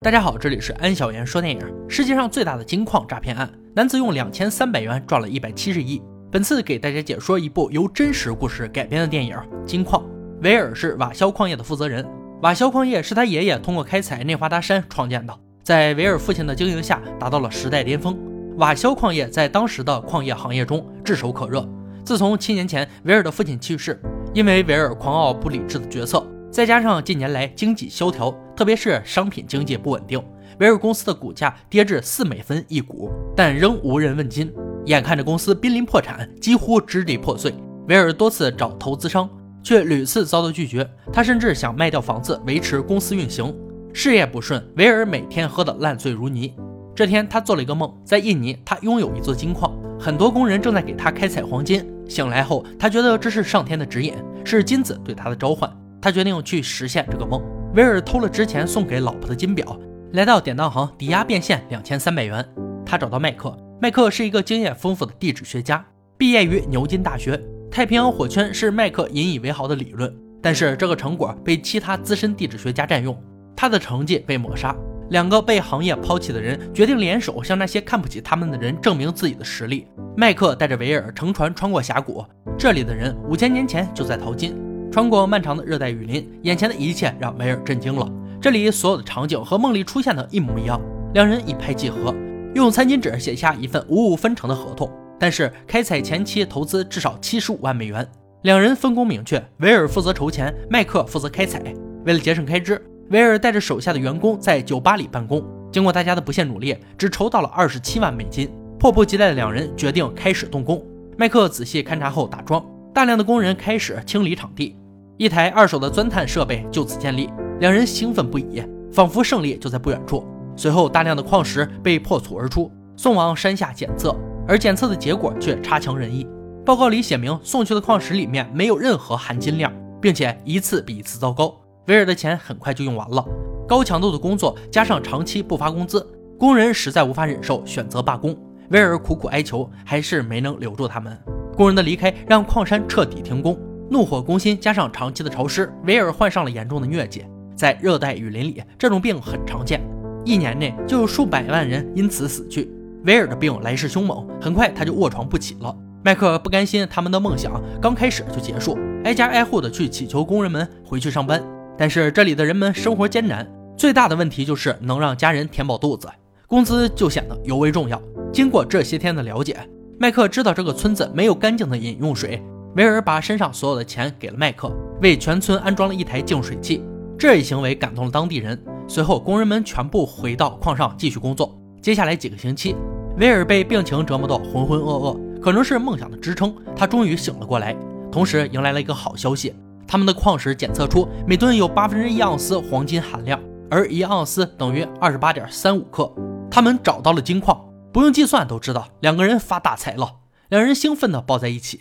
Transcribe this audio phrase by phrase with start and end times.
[0.00, 1.60] 大家好，这里是安小言说电影。
[1.88, 6.00] 世界上最大的金矿诈骗案，男子用两千三百元赚了一百七十亿。
[6.30, 9.34] 本次给大家解说一部由真实故事改编的电影
[9.64, 10.00] 《金矿》。
[10.40, 12.06] 维尔是瓦肖矿业的负责人，
[12.42, 18.16] 瓦肖矿业是他爷爷通过开采内华达山创建的，在维尔父亲的经营下达到了时代巅峰。
[18.56, 21.68] 瓦肖矿业在当时的矿业行业中炙手可热。
[22.04, 24.00] 自从七年前维尔的父亲去世，
[24.32, 26.24] 因为维尔狂傲不理智的决策。
[26.50, 30.22] 再加上近年来经济萧条，特别是商品经济不稳定，
[30.60, 34.52] 维尔公司的股价跌至四美分一股，但仍无人问津。
[34.86, 37.52] 眼看着公司濒临破产，几乎支离破碎，
[37.88, 39.28] 维尔多次找投资商，
[39.62, 40.88] 却屡次遭到拒绝。
[41.12, 43.54] 他甚至想卖掉房子维持公司运行。
[43.92, 46.54] 事业不顺，维尔每天喝得烂醉如泥。
[46.94, 51.86] 这天，他做了一个梦，在印尼，他拥有一座金矿，很多工人正在给他开采黄金。
[52.08, 55.70] 醒来后，他觉得这是上天的指引，是金子对他的召唤。
[56.00, 57.42] 他决定去实现这个梦。
[57.74, 59.78] 威尔偷了之前送给老婆的金表，
[60.12, 62.44] 来到典当行抵押变现两千三百元。
[62.84, 65.84] 他找到麦克，麦克是一个经验丰富的地质学家，
[66.16, 67.38] 毕业于牛津大学。
[67.70, 73.16] 太平洋火圈是麦克引以为豪的理论，但是这个成果被其他资深地质学家占用，
[73.54, 74.74] 他的成绩被抹杀。
[75.10, 79.86] 两个被行业抛弃的人决定联手，向那些看不起他们的人证明自己的实力。
[80.16, 82.24] 麦克带着维尔乘船穿过峡谷，
[82.58, 84.56] 这里的人五千年前就在淘金。
[84.98, 88.04] 穿过漫长的热带雨林，眼前的一切让维尔震惊了。
[88.42, 90.80] 这里所有的场景和梦里出现的一模一样。
[91.14, 92.12] 两人一拍即合，
[92.52, 94.90] 用餐巾纸写下一份五五分成的合同。
[95.16, 98.04] 但是开采前期投资至少七十五万美元。
[98.42, 101.62] 两人分工明确，维尔负责筹钱，麦克负责开采。
[102.04, 105.40] 为了节省开支，维尔带着手下的员工在酒吧里办公。
[105.70, 108.50] 经过大家的不懈努力，只筹到了二十七万美金。
[108.80, 110.84] 迫不及待的两人决定开始动工。
[111.16, 112.60] 麦克仔细勘察后打桩。
[112.92, 114.74] 大量的工人开始清理场地，
[115.18, 117.28] 一台二手的钻探设备就此建立。
[117.58, 120.24] 两人兴奋不已，仿佛胜利就在不远处。
[120.56, 124.14] 随后，大量的矿石被破土而出，送往山下检测，
[124.46, 126.24] 而检测的结果却差强人意。
[126.64, 131.52] 报告里写明，送去的矿石里面没有任何含金量，并且一次比一次糟糕。
[131.88, 133.24] 维尔的钱很快就用完了。
[133.66, 136.06] 高强度的工作加上长期不发工资，
[136.38, 138.36] 工人实在无法忍受，选择罢工。
[138.70, 141.18] 维尔苦苦哀求，还是没能留住他们。
[141.56, 143.58] 工人的离开让矿山彻底停工，
[143.90, 147.24] 怒火攻心，加上长期的潮湿，维尔患上了严重的疟疾。
[147.56, 149.80] 在热带雨林里，这种病很常见，
[150.24, 152.70] 一年内就有数百万人因此死去。
[153.04, 155.74] 维尔的病来势凶猛，很快他就卧床不起了。
[156.04, 161.42] 麦克不甘心他们的梦想刚开始就结束，挨家挨户的去祈求工人们回去上班。
[161.76, 166.08] 但是这里的人们生活艰难，最大的问题就是能让家人填饱肚子，
[166.46, 168.00] 工资就显得尤为重要。
[168.32, 169.56] 经过这些天的了解。
[170.00, 172.40] 麦克知道这个村子没有干净的饮用水，
[172.76, 174.70] 维尔把身上所有的钱给了麦克，
[175.02, 176.84] 为全村安装了一台净水器。
[177.18, 178.60] 这一行为感动了当地人。
[178.86, 181.58] 随后，工人们全部回到矿上继续工作。
[181.82, 182.76] 接下来几个星期，
[183.18, 187.76] 维尔被病情折磨得浑浑噩噩，可能是梦想的支撑，他终于醒了过来。
[188.10, 189.54] 同时，迎来了一个好消息：
[189.86, 193.40] 他们的矿石检测出每吨有八分之一盎司黄金含量，
[193.70, 196.10] 而一盎司等于二十八点三五克。
[196.50, 197.64] 他们找到了金矿。
[197.92, 200.16] 不用计算都知道，两个人发大财了。
[200.50, 201.80] 两人兴奋地抱在一起。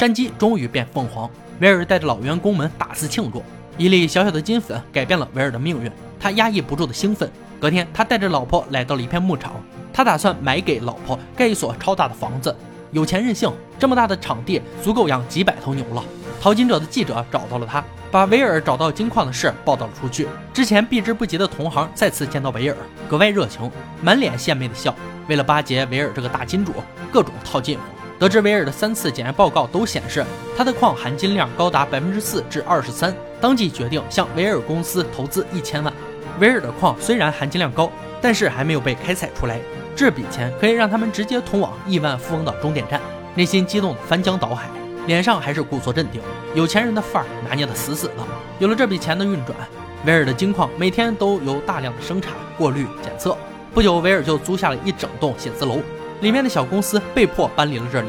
[0.00, 1.28] 山鸡终于变凤凰，
[1.58, 3.44] 维尔带着老员工们大肆庆祝。
[3.76, 7.30] 一粒小小的金粉改变了维尔的命运，他压抑不住的兴奋。
[7.60, 9.52] 隔天，他带着老婆来到了一片牧场，
[9.92, 12.56] 他打算买给老婆盖一所超大的房子。
[12.92, 16.02] 有钱任性，这么大的场地足够养几百头牛了。
[16.40, 17.84] 淘金者的记者找到了他。
[18.10, 20.26] 把维尔找到金矿的事报道了出去。
[20.54, 24.96] 之前避之不及的同行再次见到维尔，格外热情，满脸献媚的笑。
[25.28, 26.72] 为了巴结维尔这个大金主，
[27.12, 27.82] 各种套近乎。
[28.20, 30.22] 得知维尔的三次检验报告都显示
[30.54, 35.90] 他的矿含金量高达百分之四至二十三，当即决定向维尔公司投资一千万。
[36.38, 39.58] 维尔的矿虽然含金量高，但是还没有被开采出来，
[39.96, 43.00] 这笔钱可以让他们直接通往亿万富翁的终点站。
[43.34, 44.68] 内心激动的翻江倒海。
[45.06, 46.20] 脸上还是故作镇定，
[46.54, 48.14] 有钱人的范儿拿捏的死死的。
[48.58, 49.56] 有了这笔钱的运转，
[50.04, 53.34] 维尔的金矿每天都有大量的生产、过滤、检测。
[53.72, 55.78] 不久，维尔就租下了一整栋写字楼，
[56.20, 58.08] 里面的小公司被迫搬离了这里。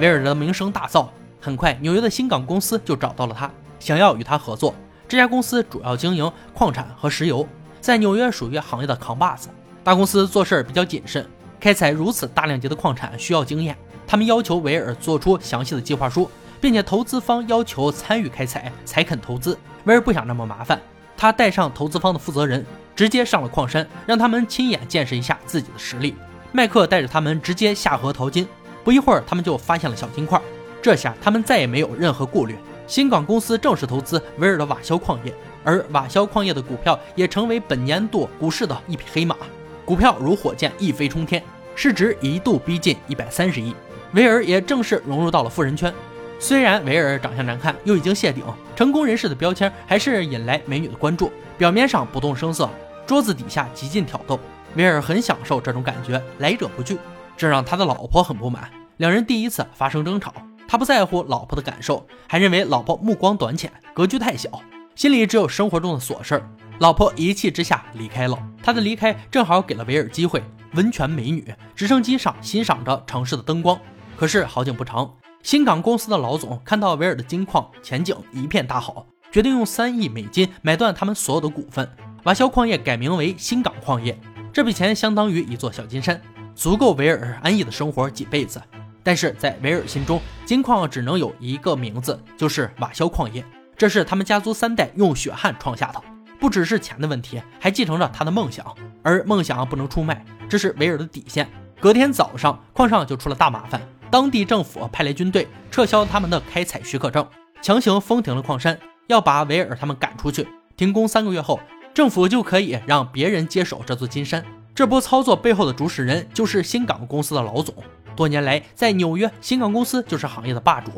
[0.00, 1.08] 维尔的名声大噪，
[1.40, 4.74] 很快纽约的新港公司就找到了他，想要与他合作。
[5.06, 7.46] 这家公司主要经营矿产和石油，
[7.80, 9.48] 在纽约属于行业的扛把子。
[9.84, 11.26] 大公司做事比较谨慎，
[11.58, 13.76] 开采如此大量级的矿产需要经验。
[14.06, 16.30] 他们要求维尔做出详细的计划书，
[16.60, 19.58] 并且投资方要求参与开采才肯投资。
[19.84, 20.80] 维尔不想那么麻烦，
[21.16, 22.64] 他带上投资方的负责人，
[22.96, 26.14] 直接上了矿山，让他们亲眼见识一下自己的实力。
[26.52, 28.46] 麦克带着他们直接下河淘金，
[28.82, 30.40] 不一会儿，他们就发现了小金块。
[30.82, 32.56] 这下他们再也没有任何顾虑。
[32.86, 35.32] 新港公司正式投资维尔的瓦肖矿业，
[35.62, 39.36] 而瓦肖矿业的股票也成为本年度股市的一匹黑马，
[39.84, 41.40] 股票如火箭一飞冲天，
[41.76, 43.72] 市值一度逼近一百三十亿。
[44.14, 45.94] 维尔也正式融入到了富人圈。
[46.40, 48.42] 虽然维尔长相难看，又已经谢顶，
[48.74, 51.30] 成功人士的标签还是引来美女的关注。
[51.56, 52.68] 表面上不动声色，
[53.06, 54.40] 桌子底下极尽挑逗。
[54.76, 56.98] 维尔很享受这种感觉，来者不拒，
[57.36, 58.70] 这让他的老婆很不满。
[58.98, 60.32] 两人第一次发生争吵，
[60.68, 64.48] 他不在乎老婆的感受，还认为老婆目光短浅，格局太小，
[64.94, 66.48] 心里只有生活中的琐事儿。
[66.78, 68.38] 老婆一气之下离开了。
[68.62, 70.42] 他的离开正好给了维尔机会。
[70.74, 73.78] 温泉美女，直升机上欣赏着城市的灯光。
[74.16, 75.10] 可是好景不长。
[75.42, 81.90] 新港公司的老总看到维尔的金矿前景一片大好，决定用三亿美金买断他们所有的股份。
[82.24, 84.16] 瓦肖矿业改名为新港矿业，
[84.52, 86.20] 这笔钱相当于一座小金山，
[86.56, 88.60] 足够维尔安逸的生活几辈子。
[89.02, 93.44] 但是在维尔心中，金矿只能有一个名字，就是瓦肖矿业。
[93.76, 96.02] 这是他们家族三代用血汗创下的，
[96.38, 98.66] 不只是钱的问题，还继承着他的梦想，
[99.02, 101.48] 而梦想不能出卖，这是维尔的底线。
[101.80, 103.80] 隔天早上，矿上就出了大麻烦。
[104.10, 107.26] 当地政府派来军队，撤销他们的开采许可证，
[107.62, 108.76] 强行封停了矿山，
[109.06, 110.46] 要把维尔他们赶出去。
[110.76, 111.58] 停工三个月后，
[111.92, 114.44] 政府就可以让别人接手这座金山。
[114.74, 117.74] 这波操作背后的主使人就是新港公司的老总。
[118.16, 120.90] 多年来，在纽约，新港公司就是行业的霸主，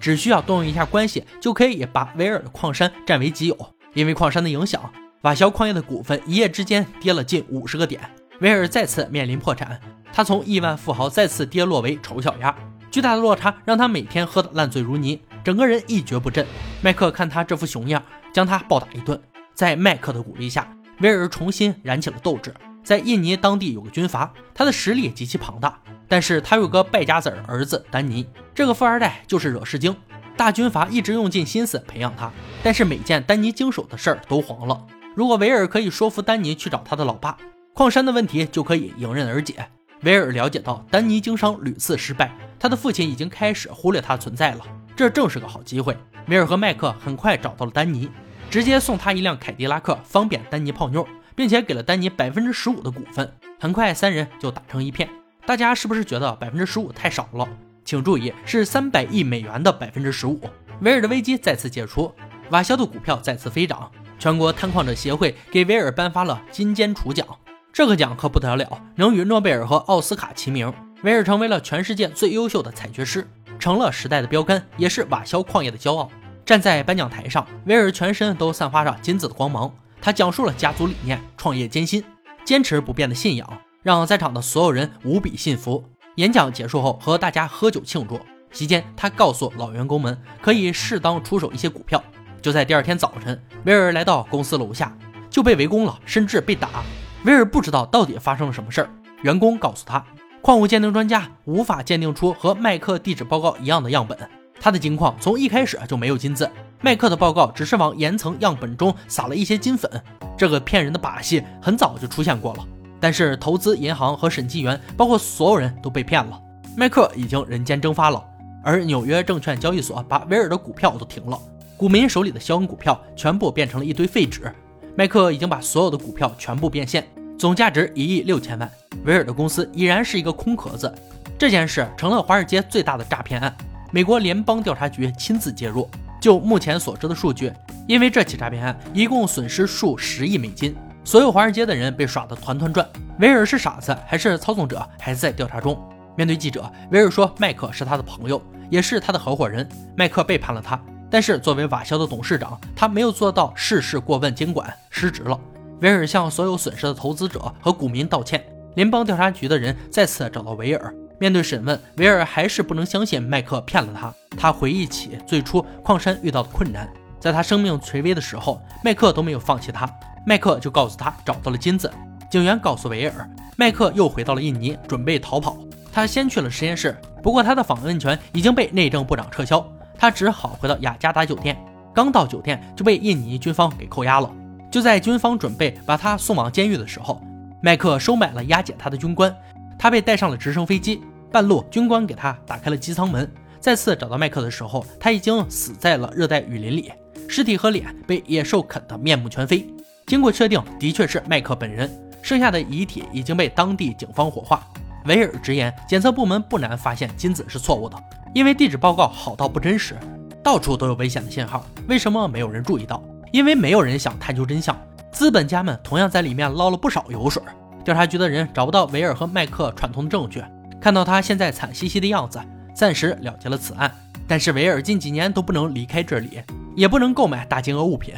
[0.00, 3.56] 只需要动用一下关系，就可以把维尔的矿山占为己有。
[3.94, 4.90] 因为矿山的影响，
[5.22, 8.00] 瓦肖矿业的股份一夜之间跌了近五十个点，
[8.40, 9.78] 维尔再次面临破产。
[10.12, 12.54] 他从亿万富豪再次跌落为丑小鸭，
[12.90, 16.46] 巨大的落差让他每天喝得烂醉如泥，整个人一蹶不振。
[16.80, 18.02] 麦克看他这副熊样，
[18.32, 19.20] 将他暴打一顿。
[19.58, 22.54] 在麦克的鼓励下，威尔重新燃起了斗志。
[22.84, 25.76] 在印尼当地有个军阀，他的实力极其庞大，
[26.06, 28.24] 但是他有个败家子儿子丹尼，
[28.54, 29.92] 这个富二代就是惹事精。
[30.36, 32.30] 大军阀一直用尽心思培养他，
[32.62, 34.86] 但是每件丹尼经手的事儿都黄了。
[35.16, 37.36] 如果维尔可以说服丹尼去找他的老爸，
[37.74, 39.68] 矿山的问题就可以迎刃而解。
[40.02, 44.60] 维尔了解到丹尼经商屡次失败，他的父亲已经开始忽略他存在了，
[44.94, 45.96] 这正是个好机会。
[46.28, 48.08] 维尔和麦克很快找到了丹尼，
[48.50, 51.06] 直接送他一辆凯迪拉克，方便丹尼泡妞，
[51.36, 53.30] 并且给了丹尼百分之十五的股份。
[53.60, 55.08] 很快三人就打成一片。
[55.44, 57.46] 大家是不是觉得百分之十五太少了？
[57.84, 60.40] 请注意，是三百亿美元的百分之十五。
[60.80, 62.12] 维尔的危机再次解除，
[62.50, 67.26] 瓦肖的股票再次飞涨，全国探矿者协会给维尔颁发了金坚楚奖。
[67.72, 70.72] 这个奖可不得了，能与诺贝尔和奥斯卡齐名。
[71.02, 73.26] 威尔成为了全世界最优秀的采掘师，
[73.58, 76.10] 成了时代的标杆，也是瓦肖矿业的骄傲。
[76.48, 79.70] 站在颁奖台上，威尔全身都散发着金子的光芒。
[80.00, 82.02] 他讲述了家族理念、创业艰辛、
[82.42, 83.46] 坚持不变的信仰，
[83.82, 85.84] 让在场的所有人无比信服。
[86.14, 88.18] 演讲结束后，和大家喝酒庆祝。
[88.50, 92.02] 席间，他告诉老员工们可以适当出手一些股票。
[92.40, 94.96] 就在第二天早晨，威尔来到公司楼下，
[95.28, 96.82] 就被围攻了，甚至被打。
[97.24, 98.90] 威尔不知道到底发生了什么事儿。
[99.20, 100.02] 员工告诉他，
[100.40, 104.18] 矿物鉴定专家无法鉴定出和麦克地质报告一样的样本。
[104.60, 106.50] 他的金矿从一开始就没有金子，
[106.80, 109.90] 麦克的报告只是往岩层样本中撒了一些金粉。
[110.36, 112.64] 这个骗人的把戏很早就出现过了，
[113.00, 116.40] 但是投资银行和审计员，包括所有人都被骗了。
[116.76, 118.24] 麦克已经人间蒸发了，
[118.62, 121.36] 而纽约证券交易所把威尔的股票都停了，
[121.76, 124.52] 股民手里的肖恩股票全部变成了一堆废纸。
[124.96, 128.70] 麦克已经把所有的股票全部变现，总价值一亿六千万。
[129.04, 130.92] 威尔的公司已然是一个空壳子。
[131.38, 133.56] 这件事成了华尔街最大的诈骗案。
[133.90, 135.88] 美国联邦调查局亲自介入。
[136.20, 137.52] 就目前所知的数据，
[137.86, 142.84] 因为这起诈骗案一共损失数十亿美金，所有华尔街的人被耍得团团转。
[143.20, 145.80] 威尔是傻子还是操纵者，还在调查中。
[146.16, 149.68] 面对记者，威尔说麦克是他的朋友，也是他的合伙人。
[149.96, 150.80] 麦克背叛了他。
[151.08, 155.38] 但是作为瓦肖的董事长，他没有做到事事过问监管，失职了。
[155.80, 158.44] 威尔向所有损失的投资者和股民道歉。
[158.74, 164.14] 联邦调查局的人再次找到维尔，面对审问，维尔还是不能相信麦克骗了他。
[164.36, 169.88] 他回忆起最初矿山遇到的困难，在他生命垂危的时候，麦克都没有放弃他。
[170.24, 171.90] 麦克就告诉他找到了金子。
[172.30, 175.56] 警员告诉维尔，麦克又回到了印尼，准备逃跑。
[175.92, 179.66] 他先去了实验室，不过他的访问权已经被内政部长撤销。
[179.98, 181.56] 他只好回到雅加达酒店，
[181.92, 184.30] 刚到酒店就被印尼军方给扣押了。
[184.70, 187.20] 就在军方准备把他送往监狱的时候，
[187.60, 189.34] 麦克收买了押解他的军官，
[189.78, 191.00] 他被带上了直升飞机。
[191.30, 193.30] 半路，军官给他打开了机舱门。
[193.60, 196.90] 再次找到麦克的时候，他已经死在了热带雨林里，
[197.28, 199.68] 尸体和脸被野兽啃得面目全非。
[200.06, 201.90] 经过确定，的确是麦克本人，
[202.22, 204.66] 剩下的遗体已经被当地警方火化。
[205.04, 207.96] 维尔直言，检测部门不难发现金子是错误的。
[208.34, 209.96] 因为地质报告好到不真实，
[210.42, 213.02] 到处都有危险的信号，为什么没有人注意到？
[213.32, 214.74] 因为没有人想探究真相。
[215.12, 217.42] 资本家们同样在里面捞了不少油水。
[217.88, 220.44] 调查局的人找不到维尔和麦克串通的证据，
[220.78, 222.38] 看到他现在惨兮兮的样子，
[222.74, 223.90] 暂时了结了此案。
[224.26, 226.42] 但是维尔近几年都不能离开这里，
[226.76, 228.14] 也不能购买大金额物品。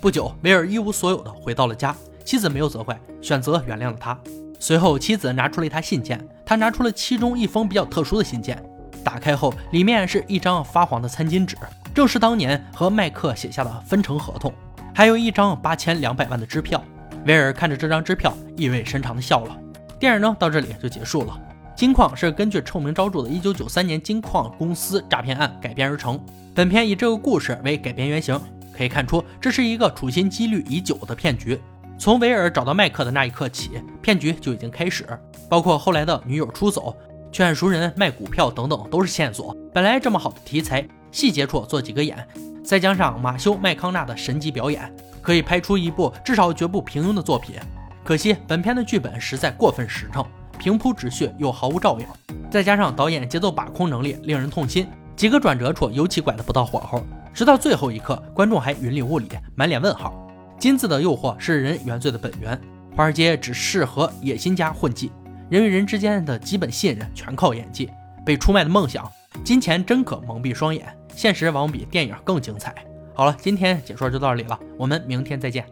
[0.00, 4.18] 不久，维尔一无所有的回到了家，妻子没有责怪，选择原谅了他。
[4.58, 8.60] 随后，妻子拿出了一沓信件，他拿出了其中一封比较特殊的信件，
[9.04, 11.56] 打开后，里面是一张发黄的餐巾纸，
[11.94, 14.52] 正是当年和麦克写下的分成合同，
[14.92, 16.82] 还有一张八千两百万的支票。
[17.26, 19.56] 威尔看着这张支票，意味深长地笑了。
[19.98, 21.38] 电影呢，到这里就结束了。
[21.76, 26.20] 金矿是根据臭名昭著的1993年金矿公司诈骗案改编而成。
[26.54, 28.38] 本片以这个故事为改编原型，
[28.76, 31.58] 可以看出这是一个处心积虑已久的骗局。
[31.98, 33.70] 从维尔找到麦克的那一刻起，
[34.02, 35.06] 骗局就已经开始，
[35.48, 36.94] 包括后来的女友出走、
[37.30, 39.56] 劝熟人卖股票等等，都是线索。
[39.72, 42.26] 本来这么好的题材，细节处做几个眼，
[42.62, 44.92] 再加上马修麦康纳的神级表演。
[45.22, 47.54] 可以拍出一部至少绝不平庸的作品，
[48.02, 50.26] 可惜本片的剧本实在过分实诚，
[50.58, 52.06] 平铺直叙又毫无照应，
[52.50, 60.12] 再加上导演节奏把控能力令人痛心，几个转折处尤其拐得不到火候，直到最后一刻，观众还云里雾里，满脸问号。
[60.58, 62.60] 金子的诱惑是人原罪的本源，
[62.96, 65.12] 华尔街只适合野心家混迹，
[65.48, 67.88] 人与人之间的基本信任全靠演技，
[68.26, 69.08] 被出卖的梦想，
[69.44, 72.74] 金钱真可蒙蔽双眼，现实往往比电影更精彩。
[73.14, 75.66] 好了，今天解说就到这里了，我们明天再见。